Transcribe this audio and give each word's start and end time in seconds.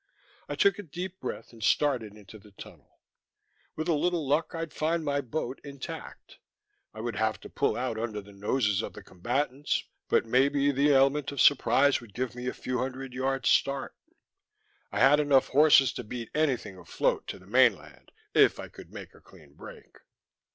I 0.49 0.55
took 0.55 0.79
a 0.79 0.81
deep 0.81 1.19
breath 1.19 1.53
and 1.53 1.61
started 1.63 2.15
into 2.17 2.39
the 2.39 2.49
tunnel. 2.49 2.97
With 3.75 3.87
a 3.87 3.93
little 3.93 4.27
luck 4.27 4.55
I'd 4.55 4.73
find 4.73 5.05
my 5.05 5.21
boat 5.21 5.61
intact. 5.63 6.39
I 6.91 6.99
would 6.99 7.17
have 7.17 7.39
to 7.41 7.51
pull 7.51 7.77
out 7.77 7.99
under 7.99 8.19
the 8.19 8.33
noses 8.33 8.81
of 8.81 8.93
the 8.93 9.03
combatants, 9.03 9.83
but 10.09 10.25
maybe 10.25 10.71
the 10.71 10.91
element 10.91 11.31
of 11.31 11.39
surprise 11.39 12.01
would 12.01 12.15
give 12.15 12.33
me 12.33 12.47
a 12.47 12.53
few 12.55 12.79
hundred 12.79 13.13
yards' 13.13 13.49
start. 13.49 13.95
I 14.91 14.99
had 15.01 15.19
enough 15.19 15.49
horses 15.49 15.93
to 15.93 16.03
beat 16.03 16.31
anything 16.33 16.77
afloat 16.79 17.27
to 17.27 17.37
the 17.37 17.45
mainland 17.45 18.11
if 18.33 18.59
I 18.59 18.69
could 18.69 18.91
make 18.91 19.13
a 19.13 19.21
clean 19.21 19.53
break. 19.53 19.97